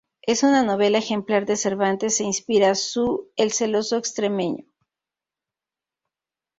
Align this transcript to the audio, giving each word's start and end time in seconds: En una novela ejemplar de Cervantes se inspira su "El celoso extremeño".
En 0.23 0.47
una 0.49 0.63
novela 0.63 0.97
ejemplar 0.97 1.45
de 1.45 1.55
Cervantes 1.55 2.17
se 2.17 2.23
inspira 2.23 2.73
su 2.73 3.29
"El 3.35 3.51
celoso 3.51 3.97
extremeño". 3.97 4.63